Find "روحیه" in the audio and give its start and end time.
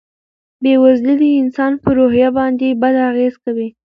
1.97-2.29